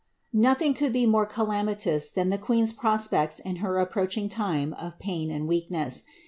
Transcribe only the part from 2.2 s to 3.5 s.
the queen^s prospects